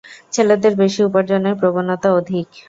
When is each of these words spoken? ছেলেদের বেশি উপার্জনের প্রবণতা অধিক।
ছেলেদের 0.33 0.73
বেশি 0.81 1.01
উপার্জনের 1.07 1.55
প্রবণতা 1.61 2.09
অধিক। 2.19 2.47